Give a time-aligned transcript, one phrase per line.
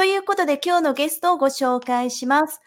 [0.00, 2.62] ということで今日のゲストをご紹介します。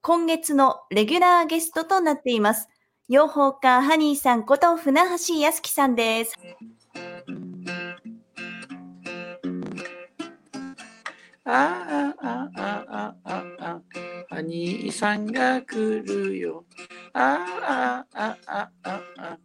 [0.00, 2.68] 今月のレギュラーゲストとなっています。
[3.06, 6.34] 養蜂家ハニーさんこと船橋康樹さんです。
[11.44, 13.80] あああああああ
[14.30, 16.64] ハニーさんが来るよ。
[17.12, 19.38] ああああああ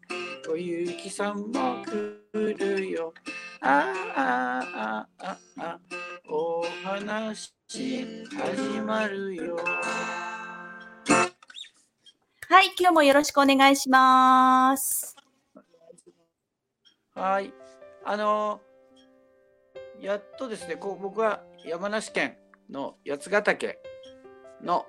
[0.50, 3.14] おゆきさんも来るよ。
[3.60, 5.80] あああああ
[6.28, 9.58] お話始まるよ。
[12.48, 15.16] はい、今日もよろしくお願いします。
[17.14, 17.54] はい。
[18.04, 18.60] あの
[20.02, 22.38] やっとですね、こう僕は山梨県
[22.72, 23.78] の八ヶ岳
[24.64, 24.86] の、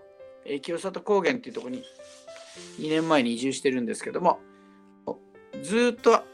[0.46, 1.82] えー清里高原っていうところに
[2.78, 4.40] 2年前に移住してるんですけども、
[5.62, 6.24] ずーっと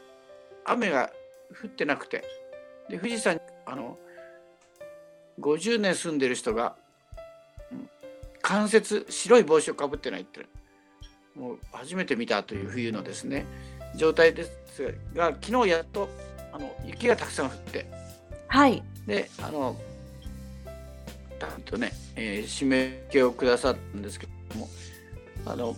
[0.65, 1.11] 雨が
[1.61, 2.23] 降ってなくて、
[2.89, 3.97] で富士山にあの
[5.39, 6.75] 50年住んでる人が、
[7.71, 7.89] うん
[8.43, 10.45] 関節白い帽子をかぶってないって
[11.33, 13.45] もう初めて見たという冬のですね
[13.95, 14.51] 状態です
[15.15, 16.09] が昨日やっと
[16.51, 17.85] あの雪がたくさん降って
[18.47, 18.83] はい。
[19.07, 19.75] であの
[21.39, 24.67] ちゃんとね、えー締め気をくださったんですけども
[25.45, 25.75] あの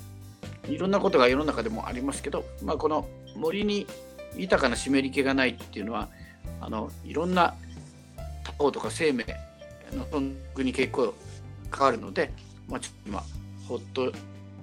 [0.67, 3.87] いろんなことが世の中でもありますけど、まあ、この森に
[4.35, 6.09] 豊かな湿り気がないっていうのは
[6.61, 7.55] あのいろんな
[8.45, 9.25] 他方とか生命
[9.93, 11.13] の存続に結構
[11.69, 12.31] 関わるので、
[12.69, 13.23] まあ、ちょっと今
[13.67, 14.11] ほっと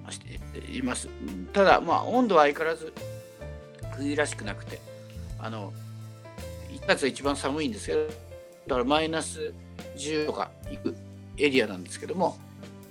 [0.09, 1.09] しています。
[1.51, 2.93] ただまあ温度は相変わらず
[3.95, 4.79] 冬らしくなくて
[5.39, 5.73] あの
[6.71, 9.53] 1月が一番寒いんですけどだからマイナス
[9.97, 10.95] 10とか行く
[11.37, 12.37] エリアなんですけども、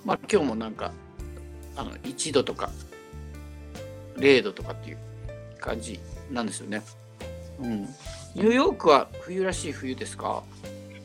[0.05, 0.93] まあ、今日もなんか
[1.77, 2.71] あの1度とか
[4.17, 4.99] 0度とかっていう
[5.59, 5.99] 感じ
[6.31, 6.83] なんですよね。
[7.61, 7.83] うん、
[8.35, 10.43] ニューヨークは冬らしい冬ですか？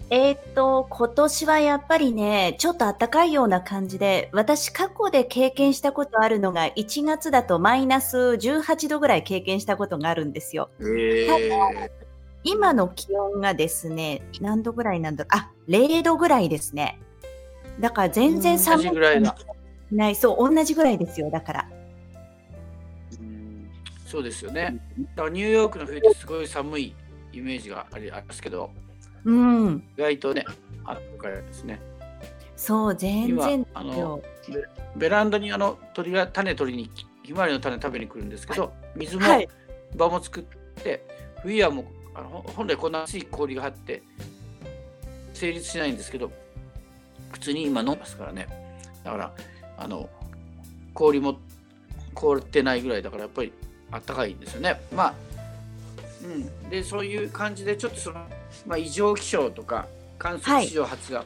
[0.09, 10.69] えーっと、今年はやっぱりね、ちょっと暖かいような感じで、私過去で経験したことあるのが、1月だとマイナス18度ぐらい経験したことがあるんですよ。
[10.79, 11.89] えー、
[12.45, 15.37] 今の気温がですね、何度ぐらいなんだろう。
[15.37, 17.01] あ、0度ぐらいですね。
[17.81, 19.35] だから全然寒同じぐらいだ
[19.91, 20.15] ない。
[20.15, 21.29] そう、同じぐらいですよ。
[21.29, 21.69] だから。
[23.19, 23.69] うん
[24.05, 24.79] そうですよね。
[25.15, 26.95] だからニューヨークの冬ってすごい寒い
[27.33, 28.71] イメージがありありますけど、
[29.27, 29.83] うん。
[29.97, 30.45] 意外とね、
[30.85, 31.79] あったかいですね。
[32.55, 34.23] そう、全然今あのよ。
[34.95, 36.89] ベランダにあの鳥が種取りに
[37.23, 39.47] ひまわりの種食べに来るんですけど、水もはい。
[39.95, 40.43] 場も作っ
[40.83, 41.05] て
[41.41, 44.03] 冬はもうあのほ本来こんな熱い氷が張って
[45.33, 46.31] 成立しないんですけど
[47.31, 48.47] 普通に今飲んでますからね
[49.03, 49.33] だから
[49.77, 50.09] あの
[50.93, 51.39] 氷も
[52.13, 53.53] 凍ってないぐらいだからやっぱり
[53.91, 55.13] あったかいんですよねまあ
[56.23, 58.25] うんでそういう感じでちょっとその、
[58.65, 59.87] まあ、異常気象とか
[60.17, 61.25] 観測史上初が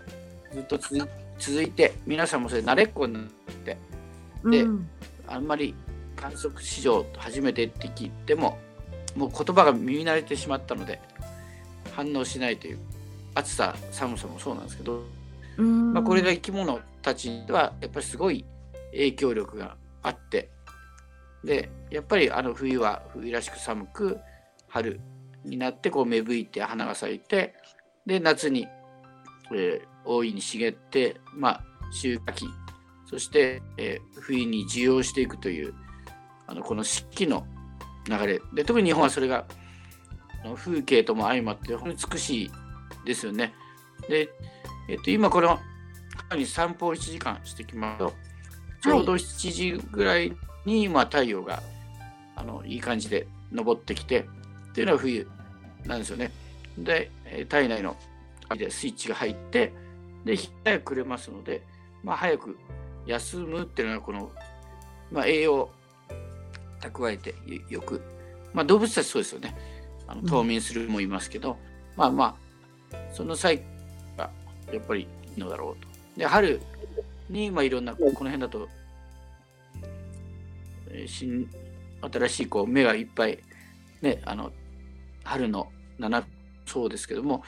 [0.53, 1.03] ずっと続い,、
[1.39, 3.23] 続いて皆さんもそれ慣れっこになっ
[3.63, 3.77] て
[4.45, 4.89] でうん。
[5.27, 5.73] あんまり
[6.15, 8.57] 観測史上初めてって聞いても
[9.15, 10.99] もう言葉が耳慣れてしまったので
[11.95, 12.79] 反応しないという
[13.33, 15.03] 暑さ寒さもそうなんですけど、
[15.57, 18.45] うんまあ、これが生き物たちにはやっぱりすごい
[18.91, 20.49] 影響力があって
[21.43, 24.19] でやっぱりあの冬は冬らしく寒く
[24.67, 24.99] 春
[25.45, 27.55] になってこう芽吹いて花が咲いて
[28.05, 28.67] で夏に、
[29.53, 32.45] えー大いに茂って、まあ、収穫期。
[33.05, 35.75] そして、えー冬に需要していくという
[36.47, 37.45] あのこの四季の
[38.07, 38.41] 流れ。
[38.53, 39.45] で特に日本はそれが
[40.55, 42.51] 風景とも相まって本当に美しい
[43.05, 43.53] ですよね。
[44.09, 44.29] で、
[44.89, 45.59] えっと、今この
[46.29, 48.13] 春に散歩を1時間してきますと
[48.81, 50.33] ちょうど7時ぐらい
[50.65, 51.61] に、まあ、太陽が
[52.35, 54.25] あのいい感じで昇ってきて
[54.71, 55.27] っていうのは冬
[55.85, 56.31] なんですよね。
[56.77, 57.95] で、えー体内の
[58.55, 59.73] でスイッチが入って
[60.25, 61.63] で日早く暮れますので、
[62.03, 62.57] まあ、早く
[63.05, 64.31] 休むっていうのはこの、
[65.11, 65.71] まあ、栄養を
[66.81, 68.01] 蓄えてよよく、
[68.53, 69.55] まあ、動物たちそうですよね
[70.07, 71.57] あのうん冬眠するもいますけど、
[71.95, 72.37] まあま
[72.93, 73.61] あその際
[74.17, 74.29] が
[74.71, 75.07] やっぱりい
[75.37, 75.87] いのだろうと。
[76.17, 76.61] で春
[77.29, 78.67] に、まあ、いろんなこの辺だと、
[80.89, 81.47] えー新
[82.01, 83.39] 新しいこう芽がいっぱい
[84.01, 84.51] ねあの
[85.23, 85.67] 春の
[85.99, 86.25] 七
[86.65, 87.43] そうですけども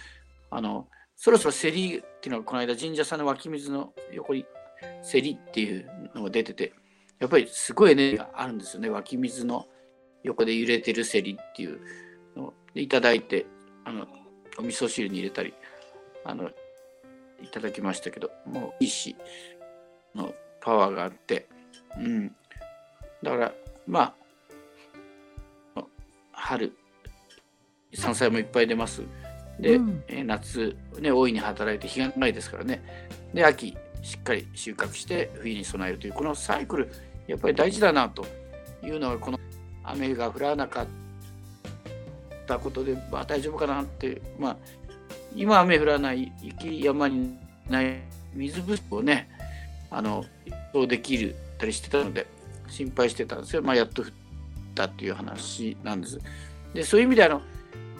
[0.49, 4.45] あのそろそろセリっていうのがこの間神社さんの湧き水の横に
[5.01, 6.73] セリっていうのが出てて
[7.19, 9.65] やっぱりすごいエネルギーがあるんですよね湧き水の
[10.23, 11.79] 横で揺れてるセリっていう
[12.35, 13.45] のをいただいて
[13.85, 14.07] あの
[14.57, 15.53] お味噌汁に入れたり
[16.25, 16.49] あの
[17.41, 19.15] いただきましたけどもういいし
[20.15, 21.47] のパワーがあって
[21.97, 22.35] うん。
[23.21, 23.53] だから
[23.87, 24.15] ま
[25.75, 25.83] あ
[26.31, 26.73] 春
[27.93, 29.01] 山菜もいっぱい出ます。
[29.59, 32.83] で、うん、え夏、ね、大いに働いて日がないですからね。
[33.33, 36.91] で秋しっかり収穫して冬に備えるというこのサイクル
[37.27, 38.25] やっぱり大事だなと
[38.83, 39.39] いうのがこの
[39.83, 40.87] 雨が降らなかっ
[42.45, 44.57] たことで、まあ、大丈夫かなってまあ
[45.35, 47.37] 今雨降らない雪山に
[47.69, 48.01] ない
[48.33, 49.29] 水不足をね
[49.89, 50.25] あの
[50.73, 52.27] そうできるたりしてたので
[52.67, 54.07] 心配してたんですよ、まあ、やっと降っ
[54.75, 56.19] たっていう話なんです。
[56.73, 57.41] でそういう意味であの、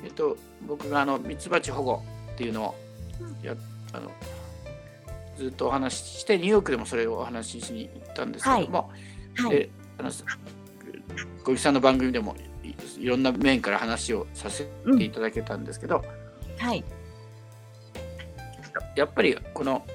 [0.04, 2.04] えっと、僕があのミツバチ保護
[2.34, 2.76] っていうのを
[3.42, 3.56] や
[3.94, 4.12] あの
[5.38, 8.90] ずっとお話ししてニューヨークでもそれをお話ししに行ったんですけども、
[9.36, 9.46] はい。
[9.46, 10.12] はい、であの
[11.44, 12.36] 小木さんの番組でも
[13.00, 14.66] いろんな面から話をさせ
[14.98, 16.04] ていただけたんですけど、
[16.60, 16.84] うん、はい。
[18.96, 19.86] やっぱりこの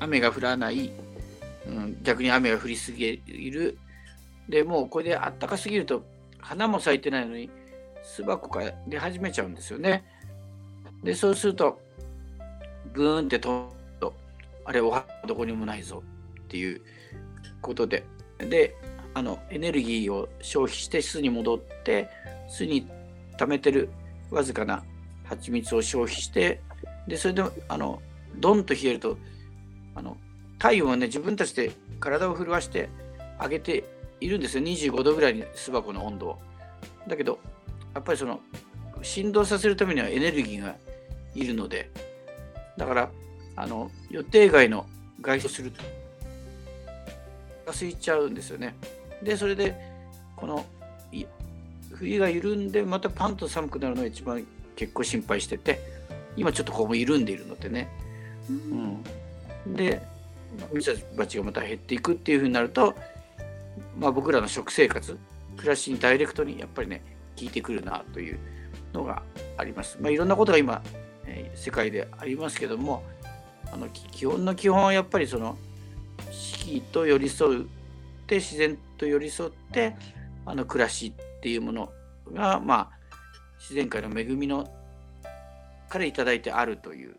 [0.00, 0.90] 雨が降らない、
[1.66, 3.16] うん、逆に雨が降りすぎ
[3.50, 3.78] る。
[4.48, 6.04] でもうこれであったかすぎると
[6.38, 7.50] 花も咲いてないのに
[8.02, 10.04] 巣箱が出始めちゃうんですよね。
[11.02, 11.80] でそうすると
[12.92, 14.14] ブーンって飛ぶと
[14.64, 16.02] あれおはどこにもないぞ
[16.42, 16.80] っていう
[17.60, 18.04] ことで
[18.38, 18.76] で
[19.14, 22.08] あのエネルギーを消費して巣に戻って
[22.48, 22.86] 巣に
[23.36, 23.90] 溜めてる
[24.30, 24.84] わずかな
[25.24, 26.60] 蜂蜜を消費して
[27.06, 28.00] でそれであの
[28.36, 29.18] ドンと冷えると
[29.94, 30.16] あの
[30.58, 32.88] 体温はね自分たちで体を震わして
[33.40, 33.84] 上げて
[34.20, 36.38] いるんですよ25度ぐらいに巣箱の温度を。
[37.08, 37.38] だけど
[37.94, 38.40] やっぱりその
[39.02, 40.76] 振動させるためにはエネルギーが
[41.34, 41.90] いるので
[42.76, 43.10] だから
[43.56, 44.86] あの予定外の
[45.20, 45.82] 外出すると
[47.66, 48.74] が空いちゃうんですよね。
[49.22, 49.76] でそれで
[50.36, 50.64] この
[51.94, 54.44] 冬が緩んでまたパンと寒くなるのが一番
[54.74, 55.78] 結構心配してて
[56.36, 57.88] 今ちょっとここも緩んでいるのでね。
[58.50, 60.02] うん、で
[60.72, 62.94] ミツバチがまた減っていくっていうふうになると、
[63.98, 65.16] まあ、僕らの食生活
[65.56, 67.02] 暮らしにダイレクトにやっぱりね
[67.38, 68.38] 効いてくるなという
[68.92, 69.22] のが
[69.56, 69.98] あります。
[70.00, 70.82] まあ、いろんなことが今、
[71.26, 73.02] えー、世界でありますけども
[73.72, 75.56] あの基本の基本はやっぱりその
[76.30, 77.66] 四季と寄り添うっ
[78.26, 79.96] て自然と寄り添って
[80.46, 81.92] あの暮らしっていうもの
[82.32, 82.90] が、まあ、
[83.58, 84.68] 自然界の恵みの
[85.88, 87.16] から頂いてあるという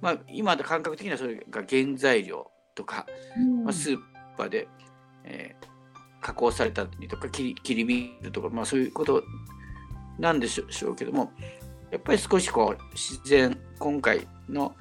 [0.00, 3.06] まあ、今感覚的にはそれが原材料とか、
[3.36, 3.98] うん、まあ、スー
[4.36, 4.68] パーで、
[5.24, 5.66] えー、
[6.26, 9.22] 加工されたりとか切り切り身とか、まあ、そういうこと
[10.18, 11.30] なんでしょうけども
[11.92, 14.74] やっぱり少しこう自然今回の、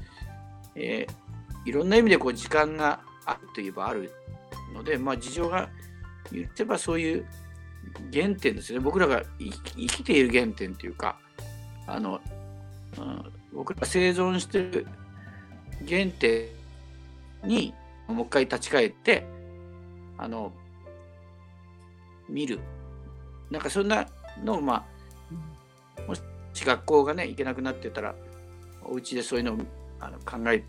[0.73, 4.11] えー、いろんな意味でこう時間があるといえばある
[4.73, 5.69] ので、まあ、事情が
[6.31, 7.27] 言ってばそういう
[8.11, 8.79] 原点ですね。
[8.79, 11.19] 僕らが生きている原点というか
[11.85, 12.19] あの、
[12.97, 14.87] うん、僕ら生存してる
[15.87, 16.47] 原点
[17.43, 17.75] に
[18.07, 19.27] もう一回立ち返って
[20.17, 20.51] あの
[22.29, 22.59] 見る。
[23.51, 24.07] なんかそんな
[24.43, 24.85] のをま
[25.99, 26.21] あもし
[26.65, 28.15] 学校がね行けなくなってたら
[28.83, 29.57] お家でそういうのを
[29.99, 30.63] あの考え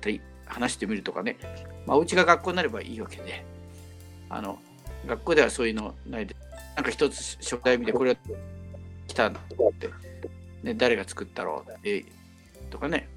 [0.00, 1.36] たり話してみるとかね、
[1.86, 3.44] まあ、お家が学校になればいいわけで。
[4.30, 4.58] あの
[5.06, 6.36] 学校ではそういうのないで。
[6.76, 8.16] なんか一つ初対見でこれは
[9.06, 9.90] 来たんだって、
[10.62, 12.04] ね、誰が作ったろうって
[12.70, 13.08] とかね。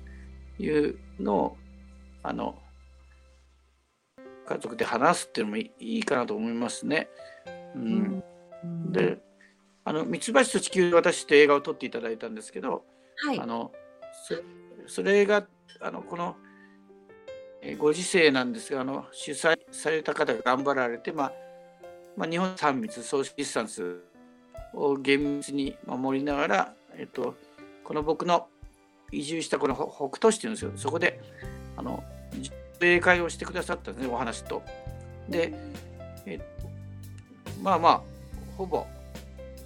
[0.61, 1.57] いうのを
[2.23, 2.55] あの
[4.47, 7.09] 家族で話すっていうのもいいかなと思いますね。
[7.75, 8.23] うん、
[8.63, 9.19] うん、で
[9.83, 12.83] あの「ミツバチと地球私」という映画を撮っていただいたんですけど、
[13.25, 13.71] はい、あの
[14.87, 15.47] それが
[15.79, 16.35] あのこの
[17.77, 21.33] ご時世なんですがあの主催された方が頑張られて、まあ
[22.17, 24.11] まあ、日本3密ソーシャルディスタンス
[24.73, 27.35] を厳密に守りながら、えっと、
[27.83, 28.47] この僕の
[29.11, 30.71] 移住したこの北斗市っていうんですよ。
[30.75, 31.19] そこで、
[31.75, 32.03] あの、
[32.79, 34.63] 例会をしてくださったんですね、お話と。
[35.29, 35.53] で、
[36.25, 36.39] え
[37.61, 38.01] まあまあ、
[38.57, 38.85] ほぼ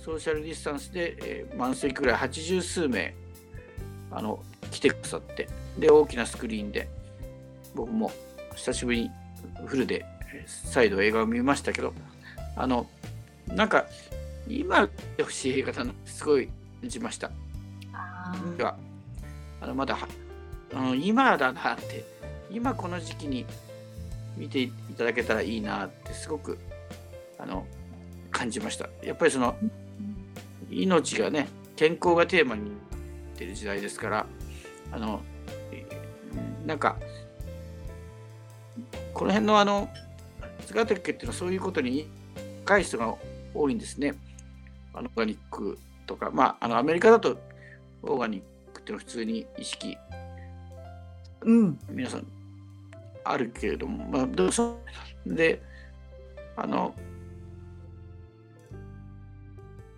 [0.04, 3.16] ソーシャルディスタンスで、えー、満席くらい80数名
[4.12, 5.48] あの来てくださって
[5.80, 6.88] で大きなスクリーンで
[7.74, 8.12] 僕も
[8.56, 9.12] 久しぶりに
[9.66, 10.06] フルで
[10.46, 11.94] 再度映画を見ましたけど
[12.56, 12.88] あの
[13.48, 13.86] なんか
[14.48, 14.88] 今見
[15.18, 16.48] てほしい映画だなすごい
[16.82, 17.32] 感じました。
[17.94, 18.34] あ
[19.62, 19.98] あのまだ、
[20.72, 22.06] うん、今だなって
[22.52, 23.46] 今この時期に
[24.38, 26.60] 見ていただけたらいいなってすごく
[27.40, 27.66] あの
[28.36, 28.90] 感じました。
[29.02, 29.56] やっぱりその
[30.70, 32.72] 命がね健康がテーマになっ
[33.38, 34.26] てる時代ですから
[34.92, 35.22] あの
[36.66, 36.98] なんか
[39.14, 39.90] この辺のあの
[40.66, 42.10] 姿家っていうのはそういうことに
[42.66, 43.16] 深い人が
[43.54, 44.16] 多いんですね。
[44.94, 47.38] あのオーガニックとかまああのアメリカだと
[48.04, 48.42] オーガニッ
[48.74, 49.98] クっていうのは普通に意識、
[51.42, 52.28] うん、皆さん
[53.24, 54.78] あるけれども、まあ、どうぞ
[55.26, 55.62] で
[56.58, 56.94] あの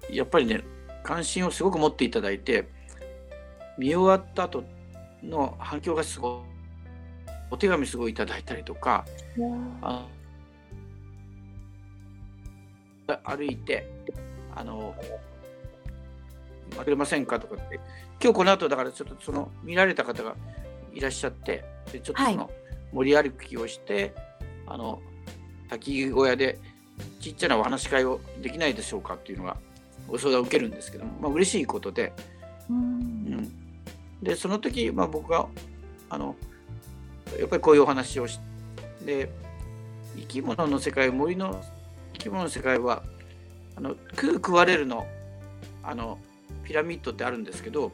[0.09, 0.63] やっぱりね
[1.03, 2.67] 関心をすごく持っていただいて
[3.77, 4.63] 見終わった後
[5.23, 6.57] の反響がすごい
[7.49, 9.05] お手紙すごいいただいたりとか
[9.81, 10.05] あ
[13.23, 13.89] 歩いて
[14.53, 14.93] あの
[16.83, 17.79] 「くれませんか?」とかって
[18.21, 20.35] 今日この後だからちょっとその見られた方が
[20.93, 22.49] いらっしゃってでちょっとその
[22.91, 24.13] 盛り歩きをして、はい、
[24.67, 25.01] あの
[25.69, 26.59] 滝小屋で
[27.21, 29.57] ちっちゃなお話し会をできないでしょうかっていうのが
[30.07, 32.13] ご相談を受けるんですけども、まあ嬉しいことで、
[32.69, 33.51] うん、うん、
[34.21, 35.47] でその時、まあ、僕が
[36.09, 36.35] あの
[37.39, 38.39] やっぱりこういうお話をし
[39.05, 39.29] て
[40.15, 41.61] 生き物の世界森の
[42.13, 43.03] 生き物の世界は
[43.75, 45.05] あの食う食われるの
[45.83, 46.17] あの
[46.63, 47.91] ピラミッドってあるんですけど、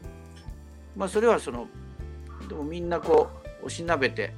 [0.96, 1.68] まあ、それはその
[2.48, 3.30] でもみんなこ
[3.62, 4.34] うおしなべて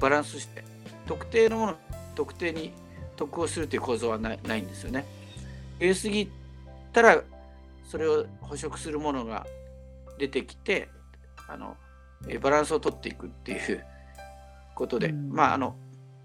[0.00, 0.64] バランスして
[1.06, 1.76] 特定のもの
[2.14, 2.72] 特定に
[3.16, 5.04] 得をするという構造はないんですよね。
[5.80, 6.30] 増えすぎ
[6.92, 7.22] たら
[7.84, 9.46] それを捕食するものが
[10.18, 10.88] 出てきて
[11.48, 11.76] あの
[12.40, 13.84] バランスをとっていくっていう
[14.74, 15.76] ことで、うん、まああの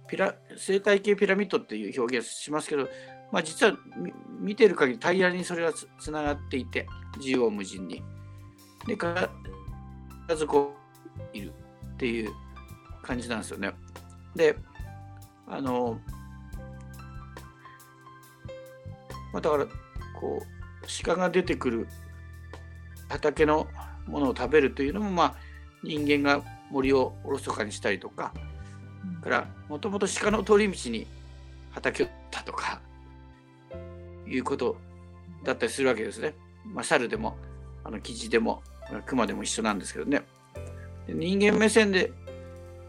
[0.08, 2.88] ピラ生態系ピラミッドっていう表現しますけど、
[3.32, 3.78] まあ、実は
[4.40, 8.04] 見てる限り平らにそれがつながっていて縦横無尽に。
[8.86, 10.74] で必ずこ
[11.34, 11.52] ういる
[11.96, 12.32] っていう
[13.02, 13.74] 感じなんですよね。
[14.36, 14.56] で
[15.48, 16.00] あの、
[19.34, 19.66] まあ、だから
[20.18, 20.57] こう
[21.04, 21.88] 鹿が出てくる
[23.10, 23.68] 畑の
[24.08, 25.36] ものを食べるというのもまあ
[25.84, 28.34] 人間が森をおろそかにしたりとか、
[29.06, 31.08] うん、からもともと鹿の通り道に
[31.72, 32.82] 畑をったとか
[34.28, 34.78] いうこと
[35.44, 36.34] だったりするわけですね。
[36.66, 37.38] まあ、猿でも
[37.84, 38.62] あのキジでも
[39.06, 40.24] 熊でも一緒なんですけどね。
[41.08, 42.12] 人間目線で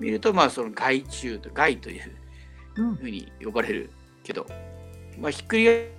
[0.00, 2.02] 見るとまあその害虫と害という
[2.96, 3.90] ふうに呼ばれる
[4.24, 4.46] けど、
[5.16, 5.90] うん、まあひっくり返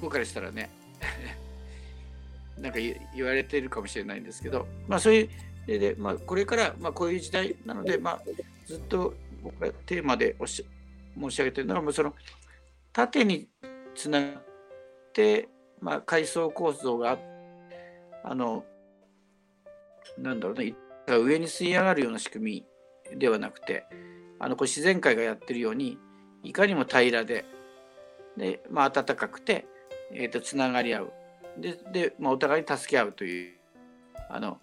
[0.00, 0.70] 僕からしたらね
[2.58, 2.78] なんか
[3.14, 5.28] 言われてるかもしれないんですけどまあそういう
[5.76, 8.22] で、まあ、これから、まあ、こういう時代なので、まあ、
[8.66, 9.12] ずっと
[9.42, 10.64] 僕がテーマでおし
[11.20, 12.14] 申し上げてるのは、もうその
[12.92, 13.48] 縦に
[13.94, 14.42] つながっ
[15.12, 15.48] て、
[15.80, 17.24] まあ、階層構造があって、
[18.24, 18.64] あの、
[20.16, 20.74] なんだろうね、
[21.06, 22.64] 上に吸い上がるような仕組
[23.10, 23.84] みではなくて、
[24.38, 25.98] あのこれ自然界がやってるように、
[26.42, 27.44] いかにも平らで、
[28.36, 29.66] で、まあ、暖かくて、
[30.12, 31.12] えーと、つながり合う。
[31.58, 33.52] で、でまあ、お互いに助け合うという、
[34.28, 34.58] あの、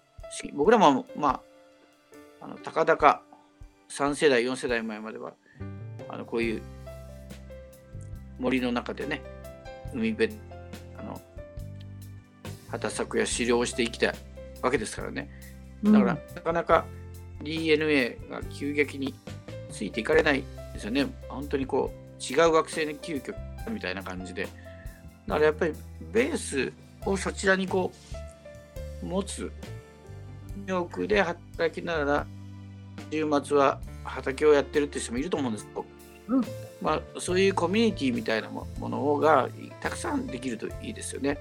[0.54, 1.28] 僕らも、ま
[2.40, 3.22] あ、あのたかだか
[3.88, 5.34] 3世代、4世代前までは、
[6.08, 6.62] あのこういう
[8.38, 9.22] 森の中でね、
[9.92, 10.34] 海辺、
[10.98, 11.20] あの
[12.70, 14.14] 畑作や狩猟をして生きた
[14.62, 15.30] わけですからね。
[15.84, 16.84] だから、うん、なかなか
[17.42, 19.14] DNA が急激に
[19.70, 21.06] ついていかれないですよね。
[21.28, 23.34] 本当にこう、違う惑星に急遽
[23.70, 24.48] みたいな感じで。
[25.26, 25.74] だからやっぱり
[26.12, 26.72] ベース
[27.04, 27.92] をそちらにこ
[29.02, 29.50] う持つ
[30.56, 32.26] ニューヨークで働きながら
[33.10, 35.84] 週末は畑をやってるって人もいると思うんですけど、
[36.28, 36.44] うん、
[36.80, 39.48] まあ、そういうコミュニティみたいなものが
[39.80, 41.38] たくさんできるといいですよね。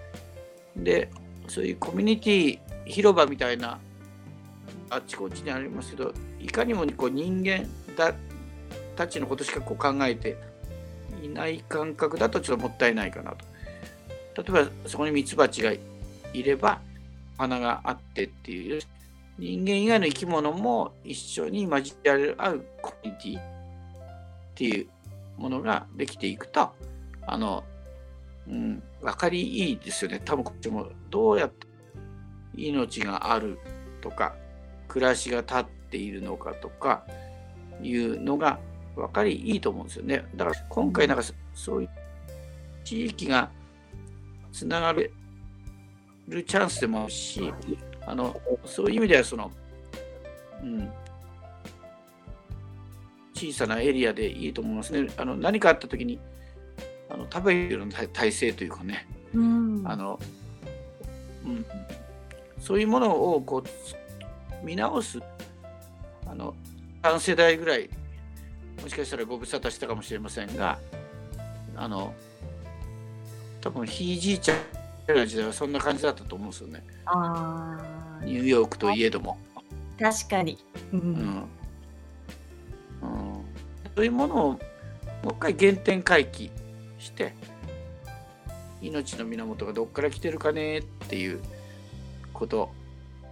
[0.75, 1.09] で
[1.47, 3.79] そういうコミュニティ広場みたいな
[4.89, 8.13] あっちこっちにありますけどいかにもこう人間だ
[8.95, 10.37] たちのことしかこう考えて
[11.23, 13.45] いない感覚だとちょっともったいないかなと。
[14.37, 15.79] 例えばそこにミツバチがい
[16.43, 16.81] れば
[17.37, 18.81] 花があってっていう
[19.37, 23.43] 人間以外の生き物も一緒に交わり合うコミュニティっ
[24.55, 24.87] ていう
[25.37, 26.71] ものができていくと、
[27.27, 27.63] あの、
[28.47, 30.21] うん、分かりいいですよね。
[30.23, 31.67] 多分こっちもどうやって
[32.55, 33.59] 命がある
[34.01, 34.35] とか、
[34.87, 37.05] 暮らしが立っているのかとか
[37.81, 38.59] いうのが
[38.95, 40.25] 分かりいいと思うんですよね。
[40.35, 41.23] だから今回なんか
[41.53, 41.89] そういう
[42.85, 43.49] 地域が
[44.55, 45.11] つながる
[46.29, 47.53] チャンスでもあるし、
[48.07, 49.51] あのそういう意味ではその、
[50.63, 50.89] うん、
[53.33, 55.09] 小さなエリアでいいと思いますね。
[55.17, 56.17] あの何かあった時に
[57.09, 60.17] あの食べるような体制というかね、うん、あの
[61.45, 61.65] うん、
[62.57, 65.19] そういうものをこう見直す
[66.25, 66.55] あの
[67.03, 67.89] 3世代ぐらい
[68.81, 70.79] もしかしたらご無沙汰したかもしれませんが
[71.75, 72.13] あの
[73.65, 74.55] 多分ひいじいちゃ
[75.11, 76.83] んの時代はそんな感じだったと思うんですよね。
[77.07, 77.75] あ
[78.23, 79.39] ニューヨークといえども。
[79.99, 80.63] 確かに。
[80.93, 81.47] うん、うんうん、
[83.95, 84.59] そういうものをもう
[85.29, 86.51] 一回原点回帰
[86.99, 87.33] して
[88.83, 91.39] 命の源がどっから来てるかねっていう
[92.33, 92.69] こと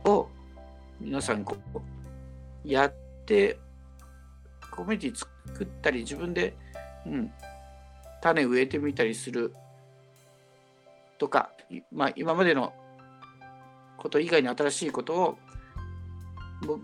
[0.04, 0.28] を
[1.00, 2.94] 皆さんこうやっ
[3.28, 3.60] て
[4.72, 6.56] コミュニティ作ったり自分で、
[7.06, 7.32] うん、
[8.20, 9.54] 種植えてみたりする
[11.24, 11.52] とか、
[11.94, 12.74] まあ、今までの
[13.98, 15.38] こと以外に新しいことを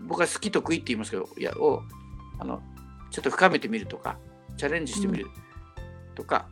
[0.06, 1.82] 僕は好き得意って言いますけどいやを
[2.38, 2.62] あの
[3.10, 4.16] ちょっと深めてみるとか
[4.56, 5.26] チャレンジしてみる
[6.14, 6.48] とか、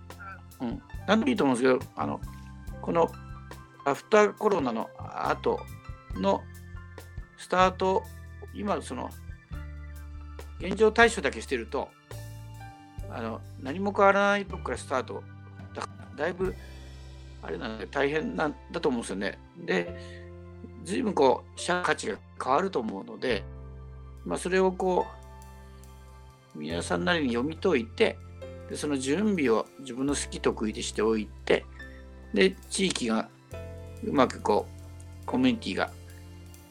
[0.61, 0.83] うん。
[1.07, 2.21] 何でもいいと思うんですけどあの
[2.83, 3.11] この
[3.87, 5.59] アフターコロナの後
[6.14, 6.42] の
[7.38, 8.02] スタート
[8.52, 9.09] 今その
[10.61, 11.88] 現状対処だけしてると
[13.11, 15.23] あの何も変わらないとこからスタート。
[15.75, 16.54] だだいぶ
[17.42, 19.38] あれなんで大変なんだと思うんですよね。
[19.64, 19.95] で
[20.85, 23.45] 随分こう社価値が変わると思うので、
[24.25, 25.07] まあ、それをこ
[26.54, 28.16] う皆さんなりに読み解いて
[28.68, 31.64] でその準備を自分の好き得意でしておいて
[32.35, 33.28] で地域が
[34.04, 34.66] うまくこ
[35.23, 35.90] うコミュニティが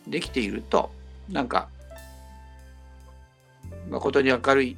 [0.07, 0.91] できていると
[1.29, 1.69] なんか
[3.89, 4.77] 誠に明るい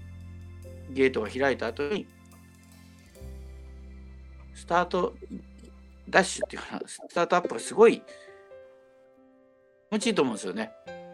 [0.91, 2.08] ゲートが開いた後に
[4.55, 5.15] スタート
[6.10, 8.04] ダッシュっていうかなスタートアップがすごい気
[9.92, 10.72] 持ちいいと思うんですよね。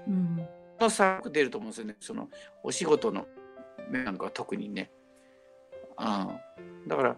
[0.08, 0.48] うん。
[0.80, 1.96] の差が出ると思うんですよね。
[2.00, 2.30] その
[2.64, 3.28] お仕事の
[3.90, 4.92] 面なんかは特にね。
[5.98, 7.16] うん、だから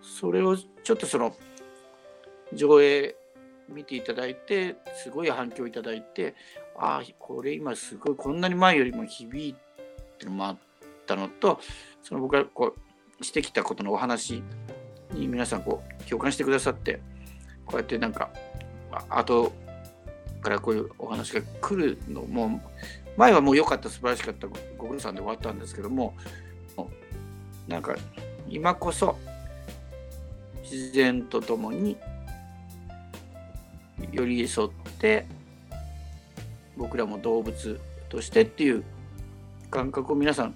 [0.00, 1.34] それをちょっとその
[2.52, 3.16] 上映
[3.68, 6.34] 見ていただいてすごい反響いただいて
[6.78, 10.58] ああこれ今すごいこんなに前よりも響いてるのもあっ
[11.06, 11.60] たのと
[12.02, 12.74] その僕がこ
[13.20, 14.42] うしてきたことのお話
[15.12, 17.00] に皆さんこう共感してくださって
[17.64, 18.30] こうやってなんか
[19.08, 19.52] 後
[20.40, 22.60] からこういうお話が来るのも
[23.16, 24.46] 前はもう良かった素晴らしかった
[24.76, 26.14] ご苦労さんで終わったんですけども
[27.66, 27.96] なんか
[28.48, 29.16] 今こそ
[30.62, 31.96] 自然とともに
[34.12, 35.26] 寄り添って
[36.76, 38.84] 僕らも動物としてっていう
[39.70, 40.54] 感覚を皆さん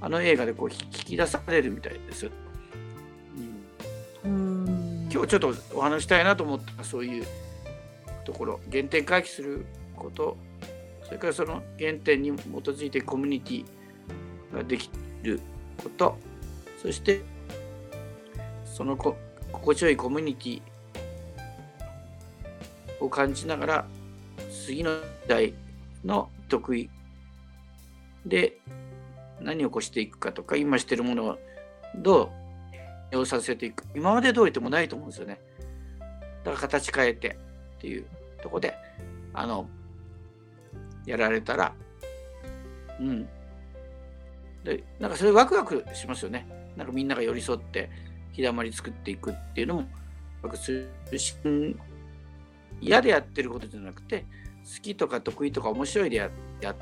[0.00, 2.30] あの映画でこう引き出されるみたいですよ。
[5.14, 7.26] 今日ちょっとお話したいなと思ったそういう
[8.24, 10.36] ところ原点回帰すること
[11.04, 13.64] それからその原点に基づいてコミュニティ
[14.52, 14.90] ができ
[15.22, 15.40] る
[15.80, 16.18] こと
[16.82, 17.22] そして
[18.64, 19.16] そのこ
[19.52, 20.62] 心地よいコミュニティ
[22.98, 23.86] を感じながら
[24.66, 25.54] 次の時代
[26.04, 26.90] の得意
[28.26, 28.58] で
[29.40, 31.38] 何を起こしていくかとか今してるものを
[31.94, 32.43] どう
[33.12, 33.84] をさせていく。
[33.94, 35.40] 今まで通りでもないと思うんですよね。
[36.44, 37.38] だから形変えて
[37.76, 38.06] っていう
[38.42, 38.74] とこで
[39.32, 39.68] あの
[41.06, 41.74] やられたら
[43.00, 43.28] うん。
[44.64, 46.46] でなんかそれワクワクしますよね。
[46.76, 47.90] なんかみんなが寄り添って
[48.32, 49.90] 日だまり作っていくっていうのもワク
[50.48, 51.36] ワクするし
[52.80, 54.24] 嫌でやってることじゃなくて
[54.64, 56.74] 好きとか得意とか面白いでやっ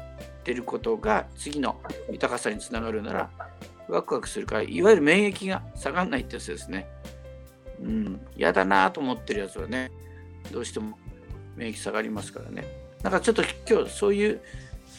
[0.44, 3.30] てることが次の豊かさにつながるなら
[3.88, 6.86] ワクワクするからいわゆる免疫が下がんないってやつですね。
[7.80, 9.90] うん、嫌だなと思ってるやつはね
[10.52, 10.96] どうしても
[11.56, 12.64] 免疫下がりますからね。
[13.02, 14.40] なんかちょっと今日そういう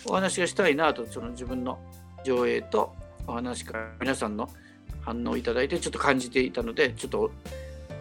[0.05, 1.79] お話がしたいなとその自分の
[2.25, 2.93] 上映と
[3.25, 4.49] お話から皆さんの
[5.01, 7.31] 反応をいただいてちょっと感じていたのでちょっと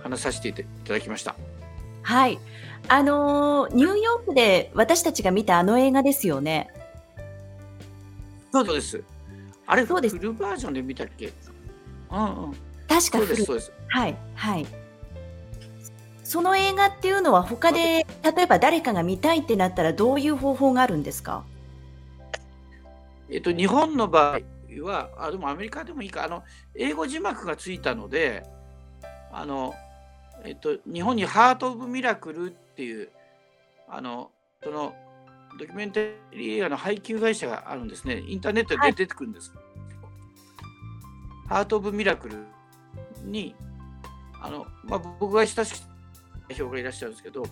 [0.03, 1.37] 話させていただきました。
[2.03, 2.39] はい。
[2.89, 6.69] あのーニューヨークで私たちが見たあの映画ですよね。
[8.53, 9.03] そうです。
[9.67, 11.33] あれそうですフルバージョンで見たっけ？
[12.11, 12.53] うんうん。
[12.87, 13.73] 確かそうですそうです。
[13.89, 14.67] はいはい。
[16.25, 21.45] その映画っていうのは他で例えば誰かが見たいってなったらどういう方法があるんですか？
[23.31, 24.41] えっと、日本の場合
[24.83, 26.43] は、あでもアメリカでもいいか、あの
[26.75, 28.43] 英語字幕がついたので、
[29.33, 29.75] あの
[30.45, 33.11] えっと、日本にハート・オブ・ミラクルっていう、
[33.89, 34.31] あの
[34.63, 34.95] その
[35.59, 38.23] ドキュメンタリー映画の配給会社があるんですね。
[38.27, 39.53] インターネットで出てくるんです。
[41.49, 42.47] ハート・オブ・ミラクル
[43.25, 43.55] に、
[44.41, 45.87] あのまあ、僕が親しく
[46.49, 47.45] 代表がいらっしゃるんですけど、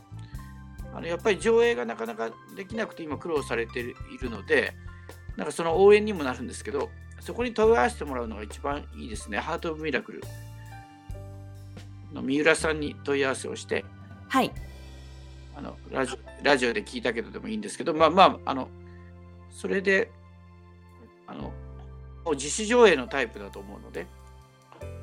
[0.95, 3.85] あのやっぱり上映がなかなかできなくて今苦労されてい
[4.21, 4.73] るので、
[5.37, 6.89] なんかその応援にもなるんですけど、
[7.21, 9.39] そこに問い合わせてもらうのが一番いいですね。
[9.39, 10.23] ハート・オブ・ミラクル
[12.15, 13.85] の三浦さんに問い合わせをして、
[14.29, 14.51] はい。
[15.61, 18.69] あのラジオラジオで聞いたけどでもいいんですけど、まあまあ、あの
[19.51, 20.11] それで
[21.27, 21.53] あの
[22.25, 24.07] もう自主上映のタイプだと思うので、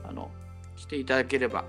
[0.03, 0.31] あの
[0.75, 1.63] 来ていただければ、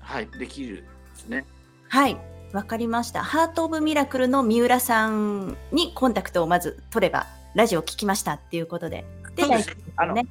[0.00, 0.84] はい、できるで
[1.14, 1.44] すね。
[1.88, 2.16] はい。
[2.52, 3.22] わかりました。
[3.22, 9.04] ハート・オブ・ミラクルの三浦さんにコンタクトをまず取れば、ラジオ聞きましたっていうことで。
[9.34, 10.22] で、そうです大丈夫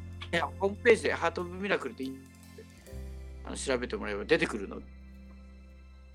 [0.42, 2.06] あのホームページでハート・オブ・ミラクルって
[3.46, 5.01] あの調べてもらえば出てくるので。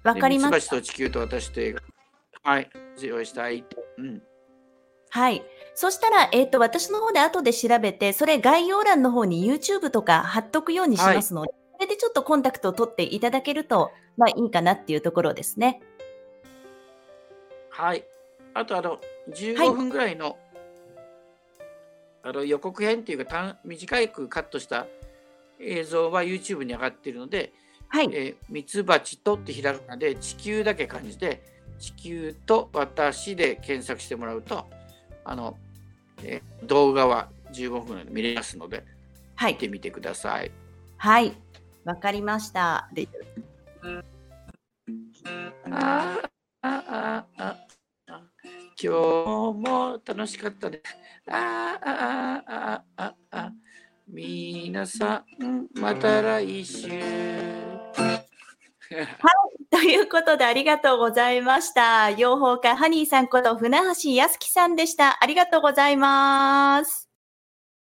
[0.06, 1.82] わかりましと地球と私と映画。
[2.44, 3.64] はい、上映したい。
[3.98, 4.22] うん。
[5.10, 5.42] はい。
[5.74, 15.82] そしたら、えっ、と、私の方で後で調べて、それ概要欄の方に YouTube とか貼っとくようにしますので、それでちょっとコンタクトを取っていただけると、まあいいかなっていうところですね。
[17.70, 18.04] はい。
[18.54, 20.38] あと、あの、15分ぐらいの、
[22.22, 24.86] あの予告編っていうか短、短くカットした
[25.58, 27.52] 映像は YouTube に上がっているので、
[27.88, 28.08] はい。
[28.12, 31.42] えーミツバチとってひらがなで地球だけ漢字で
[31.78, 34.66] 地球と私で検索してもらうと
[35.24, 35.56] あの、
[36.22, 38.84] えー動画は15分で見れますので
[39.36, 39.52] はい。
[39.54, 40.50] 見てみてください。
[40.96, 41.32] はい。
[41.84, 42.88] わかりました。
[42.92, 43.06] で
[45.70, 46.28] あー
[46.62, 48.22] あーあーあ
[48.82, 50.96] 今日も楽しかったです。
[51.30, 56.88] あーあーあーあーあー皆さんまた来週。
[59.70, 62.10] ということでありがとうございました。
[62.10, 65.22] 養蜂家ハニーさんこと船橋康樹さんでした。
[65.22, 67.05] ありがとうございます。